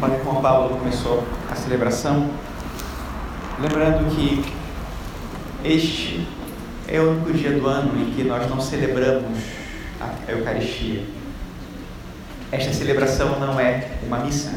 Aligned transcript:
Padre 0.00 0.22
Juan 0.22 0.42
Paulo 0.42 0.76
começou 0.76 1.24
a 1.50 1.54
celebração, 1.54 2.28
lembrando 3.58 4.14
que 4.14 4.44
este 5.64 6.28
é 6.86 7.00
o 7.00 7.12
único 7.12 7.32
dia 7.32 7.52
do 7.52 7.66
ano 7.66 7.98
em 7.98 8.10
que 8.12 8.22
nós 8.22 8.48
não 8.50 8.60
celebramos 8.60 9.38
a 9.98 10.30
Eucaristia. 10.30 11.02
Esta 12.52 12.74
celebração 12.74 13.40
não 13.40 13.58
é 13.58 13.92
uma 14.06 14.18
missa. 14.18 14.52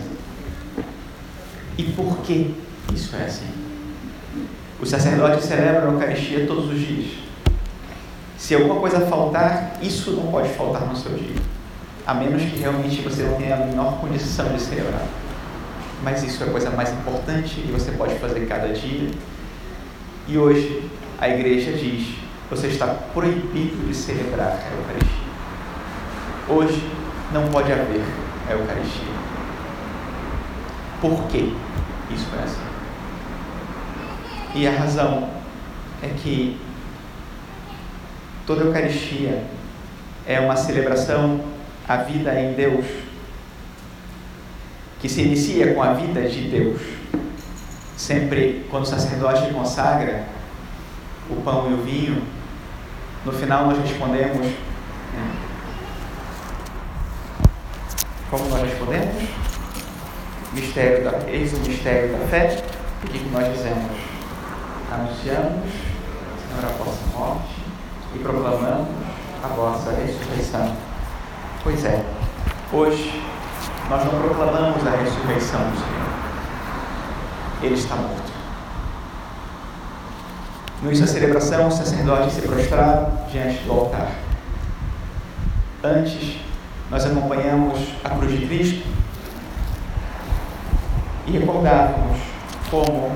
E 1.78 1.84
por 1.84 2.18
que 2.18 2.54
isso 2.94 3.16
é 3.16 3.24
assim? 3.24 3.48
Os 4.82 4.90
sacerdotes 4.90 5.46
celebram 5.46 5.92
a 5.92 5.94
Eucaristia 5.94 6.46
todos 6.46 6.70
os 6.70 6.80
dias. 6.80 7.14
Se 8.38 8.56
alguma 8.56 8.76
coisa 8.76 9.08
faltar, 9.08 9.78
isso 9.82 10.12
não 10.12 10.30
pode 10.32 10.50
faltar 10.50 10.86
no 10.86 10.96
seu 10.98 11.14
dia. 11.14 11.36
A 12.06 12.14
menos 12.14 12.42
que 12.42 12.58
realmente 12.60 13.02
você 13.02 13.24
não 13.24 13.36
tenha 13.36 13.56
a 13.56 13.66
menor 13.66 14.02
condição 14.02 14.52
de 14.52 14.62
celebrar. 14.62 15.08
Mas 16.04 16.24
isso 16.24 16.44
é 16.44 16.48
a 16.48 16.52
coisa 16.52 16.70
mais 16.70 16.92
importante 16.92 17.60
e 17.60 17.72
você 17.72 17.92
pode 17.92 18.16
fazer 18.16 18.46
cada 18.48 18.70
dia. 18.70 19.10
E 20.28 20.38
hoje 20.38 20.90
a 21.20 21.28
igreja 21.28 21.74
diz: 21.74 22.16
você 22.50 22.68
está 22.68 22.88
proibido 22.88 23.88
de 23.88 23.94
celebrar 23.94 24.48
a 24.48 24.76
Eucaristia. 24.76 25.30
Hoje 26.48 26.90
não 27.34 27.48
pode 27.50 27.72
haver 27.72 28.02
a 28.50 28.54
Eucaristia. 28.54 29.20
Por 31.02 31.28
que 31.28 31.56
isso 32.12 32.28
é 32.40 32.44
assim? 32.44 32.70
E 34.56 34.68
a 34.68 34.72
razão 34.72 35.30
é 36.02 36.08
que 36.08 36.60
toda 38.48 38.64
Eucaristia 38.64 39.44
é 40.26 40.40
uma 40.40 40.56
celebração 40.56 41.40
à 41.88 41.98
vida 41.98 42.34
em 42.40 42.54
Deus, 42.54 42.86
que 45.00 45.08
se 45.08 45.22
inicia 45.22 45.74
com 45.74 45.82
a 45.82 45.94
vida 45.94 46.22
de 46.28 46.50
Deus. 46.50 46.82
Sempre 47.96 48.66
quando 48.70 48.84
o 48.84 48.88
sacerdote 48.88 49.54
consagra 49.54 50.26
o 51.30 51.36
pão 51.42 51.70
e 51.70 51.74
o 51.74 51.84
vinho, 51.84 52.24
no 53.26 53.32
final 53.32 53.68
nós 53.68 53.78
respondemos. 53.80 54.46
Né? 54.46 55.36
Como 58.30 58.48
nós 58.50 58.62
respondemos? 58.62 59.30
Mistério 60.54 61.04
da, 61.04 61.30
eis 61.30 61.54
o 61.54 61.58
mistério 61.58 62.12
da 62.12 62.26
fé. 62.28 62.64
O 63.04 63.08
que 63.08 63.30
nós 63.30 63.54
dizemos? 63.54 63.92
Anunciamos, 64.92 65.70
Senhor, 66.48 66.66
a 66.66 66.84
vossa 66.84 67.18
morte 67.18 67.56
e 68.16 68.20
proclamamos 68.20 68.88
a 69.44 69.48
vossa 69.48 69.92
ressurreição. 69.92 70.76
Pois 71.64 71.86
é, 71.86 72.04
hoje 72.74 73.22
nós 73.90 74.06
não 74.06 74.22
proclamamos 74.22 74.86
a 74.86 74.92
ressurreição 74.92 75.60
do 75.62 75.78
Senhor. 75.78 76.10
Ele 77.64 77.74
está 77.74 77.96
morto. 77.96 78.32
No 80.82 80.88
início 80.88 81.06
da 81.06 81.12
celebração, 81.12 81.68
o 81.68 81.72
sacerdote 81.72 82.32
se 82.32 82.42
prostrava 82.44 83.12
diante 83.32 83.64
do 83.64 83.72
altar. 83.72 84.12
Antes, 85.84 86.38
nós 86.92 87.04
acompanhamos 87.06 87.80
a 88.04 88.10
cruz 88.10 88.40
de 88.40 88.46
Cristo 88.46 88.88
e 91.26 91.32
recordávamos 91.32 92.20
como 92.70 93.12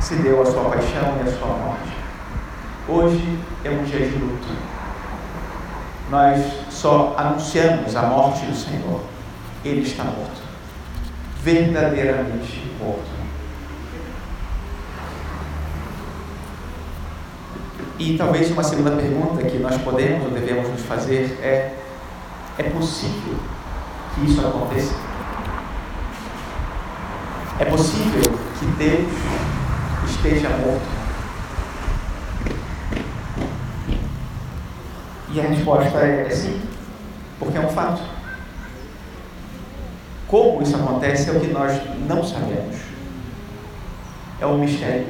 se 0.00 0.14
deu 0.16 0.42
a 0.42 0.46
sua 0.46 0.64
paixão 0.70 1.18
e 1.18 1.28
a 1.28 1.38
sua 1.38 1.48
morte. 1.48 1.92
Hoje 2.88 3.38
é 3.64 3.70
um 3.70 3.82
dia 3.84 4.08
de 4.08 4.16
luto. 4.16 4.48
Nós 6.08 6.40
só 6.70 7.14
anunciamos 7.18 7.96
a 7.96 8.02
morte 8.02 8.46
do 8.46 8.54
Senhor. 8.54 9.00
Ele 9.64 9.82
está 9.82 10.04
morto. 10.04 10.42
Verdadeiramente 11.42 12.62
morto. 12.80 13.22
E 17.98 18.16
talvez 18.16 18.50
uma 18.50 18.64
segunda 18.64 18.90
pergunta 18.92 19.44
que 19.44 19.58
nós 19.58 19.80
podemos 19.82 20.24
ou 20.24 20.30
devemos 20.30 20.68
nos 20.68 20.82
fazer 20.82 21.38
é: 21.40 21.76
é 22.58 22.62
possível 22.64 23.36
que 24.14 24.24
isso 24.24 24.40
aconteça? 24.40 24.94
É 27.60 27.64
possível 27.64 28.38
que 28.58 28.66
Deus 28.66 29.08
esteja 30.10 30.48
morto? 30.48 31.02
E 35.32 35.40
a 35.40 35.44
resposta 35.44 35.98
é, 35.98 36.28
sim, 36.28 36.60
porque 37.38 37.56
é 37.56 37.60
um 37.60 37.68
fato. 37.68 38.02
Como 40.32 40.62
isso 40.62 40.74
acontece 40.74 41.28
é 41.28 41.32
o 41.34 41.40
que 41.40 41.48
nós 41.48 41.78
não 42.08 42.24
sabemos. 42.24 42.76
É 44.40 44.46
um 44.46 44.56
mistério. 44.56 45.04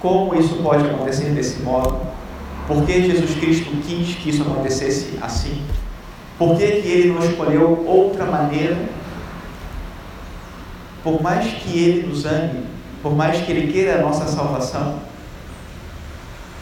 Como 0.00 0.34
isso 0.34 0.56
pode 0.56 0.84
acontecer 0.86 1.30
desse 1.30 1.62
modo? 1.62 2.02
Por 2.68 2.84
que 2.84 3.06
Jesus 3.06 3.40
Cristo 3.40 3.70
quis 3.86 4.14
que 4.16 4.28
isso 4.28 4.42
acontecesse 4.42 5.18
assim? 5.22 5.62
Por 6.38 6.58
que, 6.58 6.82
que 6.82 6.88
ele 6.88 7.12
não 7.12 7.24
escolheu 7.24 7.86
outra 7.86 8.26
maneira? 8.26 8.76
Por 11.02 11.22
mais 11.22 11.54
que 11.54 11.78
ele 11.78 12.06
nos 12.06 12.26
ame, 12.26 12.64
por 13.02 13.16
mais 13.16 13.40
que 13.40 13.50
ele 13.50 13.72
queira 13.72 13.94
a 13.94 14.02
nossa 14.02 14.26
salvação, 14.26 14.98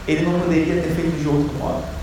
ele 0.07 0.25
não 0.25 0.39
poderia 0.39 0.81
ter 0.81 0.91
feito 0.91 1.21
de 1.21 1.27
outro 1.27 1.53
modo. 1.59 1.94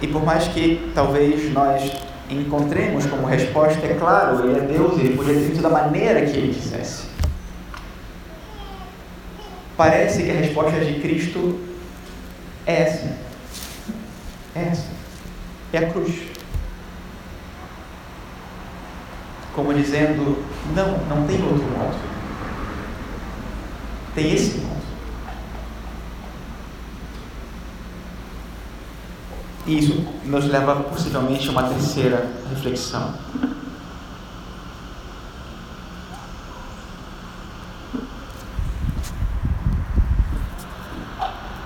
E 0.00 0.06
por 0.06 0.24
mais 0.24 0.48
que 0.48 0.90
talvez 0.94 1.52
nós 1.52 1.92
encontremos 2.30 3.06
como 3.06 3.26
resposta, 3.26 3.84
é 3.86 3.94
claro, 3.94 4.48
ele 4.48 4.58
é 4.58 4.62
Deus, 4.62 4.98
ele 4.98 5.16
podia 5.16 5.34
ter 5.34 5.60
da 5.60 5.68
maneira 5.68 6.24
que 6.24 6.36
ele 6.36 6.54
quisesse. 6.54 7.10
Parece 9.76 10.22
que 10.22 10.30
a 10.30 10.34
resposta 10.34 10.78
de 10.80 11.00
Cristo 11.00 11.58
é 12.66 12.82
essa. 12.82 13.16
É 14.54 14.62
essa. 14.70 14.86
É 15.72 15.78
a 15.78 15.90
cruz. 15.90 16.14
Como 19.54 19.74
dizendo, 19.74 20.44
não, 20.74 20.98
não 21.08 21.26
tem 21.26 21.42
outro 21.42 21.64
modo. 21.64 21.98
Tem 24.14 24.34
esse 24.34 24.58
modo. 24.58 24.69
E 29.70 29.78
isso 29.78 30.04
nos 30.24 30.48
leva 30.48 30.74
possivelmente 30.74 31.48
a 31.48 31.52
uma 31.52 31.62
terceira 31.62 32.28
reflexão. 32.48 33.14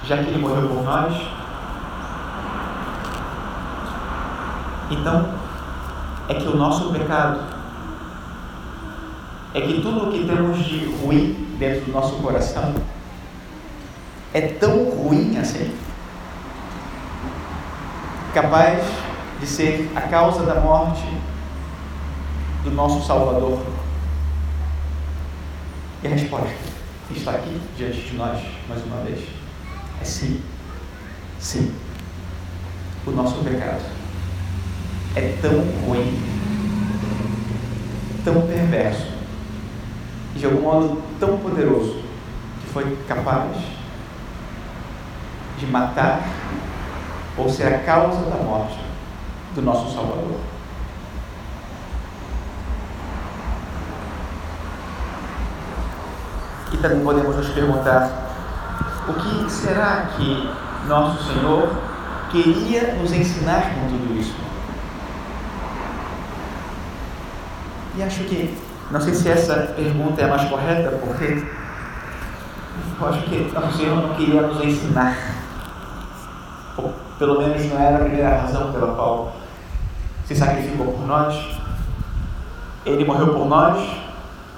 Já 0.06 0.18
que 0.18 0.28
ele 0.28 0.36
morreu 0.36 0.68
por 0.68 0.84
nós, 0.84 1.14
então 4.90 5.34
é 6.28 6.34
que 6.34 6.46
o 6.46 6.56
nosso 6.58 6.92
pecado, 6.92 7.40
é 9.54 9.62
que 9.62 9.80
tudo 9.80 10.10
o 10.10 10.12
que 10.12 10.26
temos 10.26 10.62
de 10.62 10.84
ruim 10.96 11.56
dentro 11.58 11.86
do 11.86 11.92
nosso 11.92 12.16
coração 12.16 12.74
é 14.34 14.42
tão 14.42 14.90
ruim 14.90 15.38
assim 15.38 15.83
capaz 18.34 18.84
de 19.40 19.46
ser 19.46 19.88
a 19.94 20.00
causa 20.02 20.44
da 20.44 20.56
morte 20.56 21.06
do 22.64 22.72
nosso 22.72 23.06
Salvador? 23.06 23.64
E 26.02 26.06
a 26.08 26.10
resposta 26.10 26.52
está 27.12 27.30
aqui 27.30 27.60
diante 27.76 28.00
de 28.00 28.16
nós, 28.16 28.42
mais 28.68 28.84
uma 28.84 28.96
vez. 29.04 29.24
É 30.00 30.04
sim. 30.04 30.42
Sim. 31.38 31.72
O 33.06 33.12
nosso 33.12 33.36
pecado 33.44 33.84
é 35.14 35.38
tão 35.40 35.60
ruim, 35.86 36.20
tão 38.24 38.42
perverso, 38.46 39.06
e 40.34 40.38
de 40.40 40.44
algum 40.46 40.62
modo 40.62 41.02
tão 41.20 41.38
poderoso, 41.38 42.02
que 42.60 42.72
foi 42.72 42.98
capaz 43.06 43.56
de 45.58 45.66
matar 45.66 46.43
ou 47.36 47.48
ser 47.48 47.74
a 47.74 47.78
causa 47.78 48.20
da 48.30 48.36
morte 48.36 48.78
do 49.54 49.62
nosso 49.62 49.94
Salvador. 49.94 50.38
E 56.72 56.76
também 56.76 57.00
podemos 57.00 57.36
nos 57.36 57.48
perguntar: 57.48 58.10
o 59.08 59.14
que 59.14 59.50
será 59.50 60.08
que 60.16 60.48
nosso 60.88 61.32
Senhor 61.32 61.68
queria 62.30 62.94
nos 62.94 63.12
ensinar 63.12 63.74
com 63.74 63.88
tudo 63.88 64.18
isso? 64.18 64.34
E 67.96 68.02
acho 68.02 68.24
que, 68.24 68.56
não 68.90 69.00
sei 69.00 69.14
se 69.14 69.30
essa 69.30 69.54
pergunta 69.76 70.20
é 70.20 70.24
a 70.24 70.28
mais 70.28 70.48
correta, 70.48 70.90
porque 71.00 71.46
eu 73.00 73.08
acho 73.08 73.22
que 73.22 73.52
nosso 73.52 73.76
Senhor 73.78 73.96
não 73.96 74.14
queria 74.16 74.42
nos 74.42 74.64
ensinar 74.64 75.43
pelo 77.18 77.38
menos 77.38 77.64
não 77.66 77.78
era 77.80 77.96
a 77.96 78.00
primeira 78.00 78.40
razão 78.40 78.72
pela 78.72 78.94
qual 78.94 79.36
se 80.26 80.34
sacrificou 80.34 80.86
por 80.92 81.06
nós, 81.06 81.34
ele 82.86 83.04
morreu 83.04 83.34
por 83.34 83.46
nós, 83.46 83.78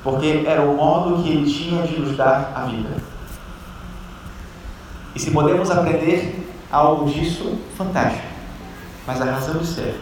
porque 0.03 0.44
era 0.47 0.62
o 0.62 0.76
modo 0.76 1.23
que 1.23 1.31
ele 1.31 1.50
tinha 1.50 1.82
de 1.82 1.99
nos 1.99 2.17
dar 2.17 2.53
a 2.55 2.62
vida. 2.62 2.97
E 5.14 5.19
se 5.19 5.31
podemos 5.31 5.70
aprender 5.70 6.47
algo 6.70 7.11
disso, 7.11 7.58
fantástico. 7.76 8.26
Mas 9.06 9.20
a 9.20 9.25
razão 9.25 9.59
de 9.59 9.67
ser 9.67 10.00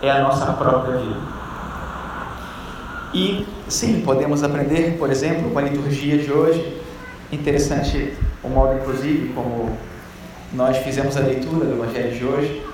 é 0.00 0.10
a 0.10 0.22
nossa 0.22 0.52
própria 0.52 0.98
vida. 0.98 1.20
E 3.14 3.46
sim, 3.68 4.00
podemos 4.00 4.42
aprender, 4.42 4.96
por 4.98 5.10
exemplo, 5.10 5.50
com 5.50 5.58
a 5.58 5.62
liturgia 5.62 6.18
de 6.18 6.32
hoje. 6.32 6.80
Interessante 7.30 8.16
o 8.42 8.48
modo, 8.48 8.74
inclusive, 8.74 9.32
como 9.34 9.76
nós 10.52 10.76
fizemos 10.78 11.16
a 11.16 11.20
leitura 11.20 11.64
do 11.64 11.82
Evangelho 11.82 12.18
de 12.18 12.24
hoje. 12.24 12.66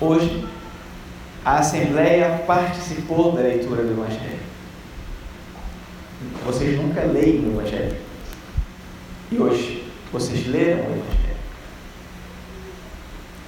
Hoje, 0.00 0.48
a 1.44 1.58
Assembleia 1.58 2.44
participou 2.46 3.32
da 3.32 3.40
leitura 3.40 3.82
do 3.82 3.90
Evangelho. 3.90 4.38
Vocês 6.44 6.78
nunca 6.80 7.02
leem 7.02 7.44
o 7.44 7.58
Evangelho. 7.58 7.96
E 9.30 9.38
hoje, 9.38 9.90
vocês 10.12 10.46
leram 10.46 10.84
o 10.84 10.96
Evangelho. 10.96 11.36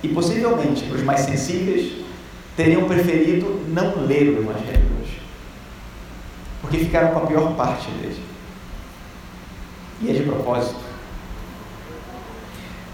E 0.03 0.09
possivelmente, 0.09 0.91
os 0.91 1.03
mais 1.03 1.21
sensíveis, 1.21 2.05
teriam 2.57 2.89
preferido 2.89 3.65
não 3.69 4.07
ler 4.07 4.29
o 4.29 4.43
Evangelho 4.43 4.89
hoje. 5.01 5.21
Porque 6.61 6.79
ficaram 6.79 7.13
com 7.13 7.21
a 7.21 7.27
pior 7.27 7.55
parte 7.55 7.91
dele. 7.93 8.23
E 10.03 10.11
é 10.11 10.13
de 10.15 10.23
propósito. 10.23 10.90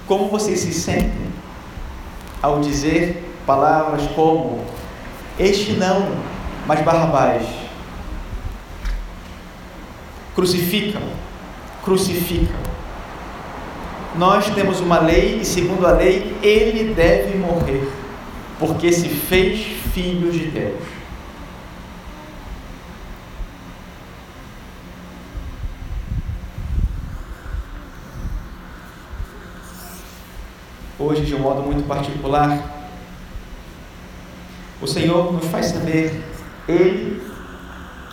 Como 0.07 0.29
vocês 0.29 0.61
se 0.61 0.73
sentem 0.73 1.27
ao 2.41 2.61
dizer 2.61 3.35
palavras 3.47 4.03
como: 4.15 4.61
Este 5.39 5.73
não, 5.73 6.09
mas 6.67 6.81
Barrabás. 6.83 7.43
Crucificam, 10.35 11.03
crucificam. 11.83 12.77
Nós 14.17 14.49
temos 14.51 14.81
uma 14.81 14.99
lei 14.99 15.41
e, 15.41 15.45
segundo 15.45 15.87
a 15.87 15.93
lei, 15.93 16.37
ele 16.43 16.95
deve 16.95 17.37
morrer, 17.37 17.91
porque 18.59 18.93
se 18.93 19.09
fez 19.09 19.61
filho 19.93 20.31
de 20.31 20.47
Deus. 20.47 20.96
Hoje, 31.09 31.23
de 31.23 31.37
um 31.37 31.39
modo 31.39 31.63
muito 31.63 31.87
particular, 31.87 32.59
o 34.83 34.89
Senhor 34.89 35.33
nos 35.33 35.47
faz 35.47 35.67
saber, 35.67 36.21
Ele, 36.69 37.23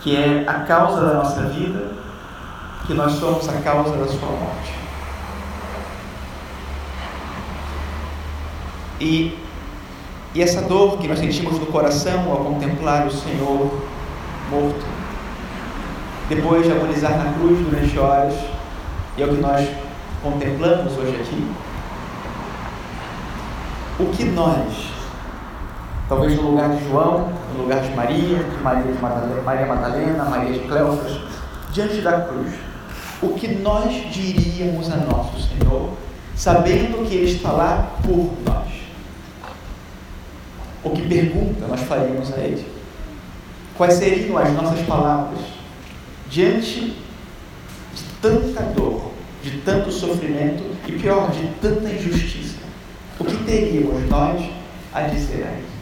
que 0.00 0.14
é 0.14 0.44
a 0.46 0.60
causa 0.60 1.04
da 1.04 1.14
nossa 1.14 1.42
vida, 1.46 1.90
que 2.86 2.94
nós 2.94 3.14
somos 3.14 3.48
a 3.48 3.54
causa 3.62 3.96
da 3.96 4.06
sua 4.06 4.28
morte. 4.28 4.72
E, 9.00 9.36
e 10.32 10.40
essa 10.40 10.62
dor 10.62 10.98
que 10.98 11.08
nós 11.08 11.18
sentimos 11.18 11.58
no 11.58 11.66
coração 11.66 12.30
ao 12.30 12.44
contemplar 12.44 13.08
o 13.08 13.10
Senhor 13.10 13.88
morto, 14.48 14.86
depois 16.28 16.64
de 16.64 16.70
agonizar 16.70 17.18
na 17.18 17.32
cruz 17.32 17.58
durante 17.58 17.98
horas, 17.98 18.34
e 19.16 19.22
é 19.24 19.26
o 19.26 19.30
que 19.30 19.40
nós 19.40 19.68
contemplamos 20.22 20.96
hoje 20.96 21.20
aqui, 21.20 21.73
o 23.98 24.06
que 24.06 24.24
nós, 24.24 24.90
talvez 26.08 26.34
no 26.36 26.50
lugar 26.50 26.70
de 26.70 26.84
João, 26.88 27.32
no 27.54 27.62
lugar 27.62 27.80
de 27.80 27.94
Maria, 27.94 28.38
de 28.42 28.62
Maria, 28.62 28.92
de 28.92 29.00
Madalena, 29.00 29.42
Maria 29.42 29.66
Madalena, 29.66 30.24
Maria 30.24 30.52
de 30.52 30.58
Cleofas, 30.66 31.20
diante 31.72 32.00
da 32.00 32.22
cruz, 32.22 32.52
o 33.22 33.28
que 33.34 33.48
nós 33.48 33.92
diríamos 34.12 34.90
a 34.90 34.96
nosso 34.96 35.40
Senhor, 35.40 35.90
sabendo 36.34 37.08
que 37.08 37.14
Ele 37.14 37.30
está 37.30 37.52
lá 37.52 37.92
por 38.02 38.32
nós? 38.44 38.68
O 40.82 40.90
que 40.90 41.02
pergunta 41.08 41.66
nós 41.68 41.80
faríamos 41.82 42.32
a 42.34 42.38
Ele? 42.38 42.66
Quais 43.76 43.94
seriam 43.94 44.36
as 44.36 44.52
nossas 44.52 44.80
palavras 44.86 45.40
diante 46.28 46.96
de 47.94 48.02
tanta 48.20 48.62
dor, 48.62 49.12
de 49.42 49.58
tanto 49.58 49.90
sofrimento 49.92 50.64
e 50.86 50.92
pior, 50.92 51.30
de 51.30 51.46
tanta 51.60 51.88
injustiça? 51.88 52.63
O 53.18 53.24
que 53.24 53.36
teríamos 53.44 54.08
nós 54.08 54.50
a 54.92 55.02
dizer 55.02 55.44
a? 55.44 55.74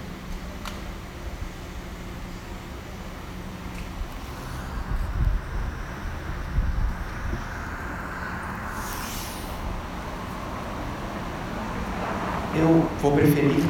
Eu 12.55 12.87
vou 13.01 13.13
preferir 13.13 13.65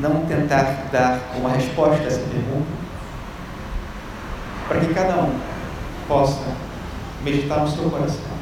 não 0.00 0.26
tentar 0.26 0.88
dar 0.90 1.20
uma 1.36 1.50
resposta 1.50 2.02
a 2.02 2.06
essa 2.06 2.20
pergunta, 2.20 2.66
para 4.66 4.80
que 4.80 4.92
cada 4.92 5.22
um 5.22 5.38
possa 6.08 6.56
meditar 7.22 7.60
no 7.60 7.68
seu 7.68 7.88
coração. 7.88 8.36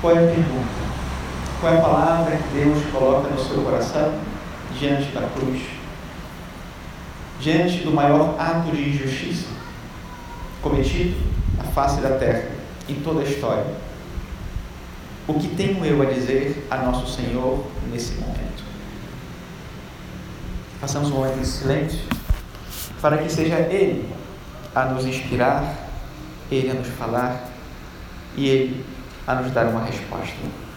Qual 0.00 0.12
é 0.12 0.18
a 0.18 0.34
pergunta? 0.34 0.88
Qual 1.60 1.74
é 1.74 1.76
a 1.76 1.80
palavra 1.80 2.36
que 2.36 2.54
Deus 2.54 2.84
coloca 2.92 3.30
no 3.30 3.44
seu 3.44 3.60
coração 3.64 4.14
diante 4.78 5.10
da 5.10 5.22
cruz? 5.22 5.60
Diante 7.40 7.78
do 7.78 7.90
maior 7.90 8.36
ato 8.38 8.70
de 8.70 8.90
injustiça 8.90 9.48
cometido 10.62 11.16
na 11.56 11.64
face 11.64 12.00
da 12.00 12.10
terra, 12.16 12.48
em 12.88 12.94
toda 13.00 13.22
a 13.22 13.24
história. 13.24 13.66
O 15.26 15.34
que 15.34 15.48
tenho 15.48 15.84
eu 15.84 16.00
a 16.00 16.04
dizer 16.04 16.64
a 16.70 16.76
nosso 16.76 17.12
Senhor 17.12 17.64
nesse 17.90 18.14
momento? 18.14 18.62
Façamos 20.80 21.10
um 21.10 21.14
momento 21.14 21.40
de 21.40 21.46
silêncio 21.46 21.98
para 23.02 23.18
que 23.18 23.28
seja 23.28 23.56
Ele 23.56 24.08
a 24.72 24.84
nos 24.84 25.04
inspirar, 25.04 25.74
Ele 26.52 26.70
a 26.70 26.74
nos 26.74 26.86
falar 26.86 27.48
e 28.36 28.48
Ele 28.48 28.84
a 29.26 29.34
nos 29.34 29.50
dar 29.50 29.66
uma 29.66 29.84
resposta. 29.84 30.67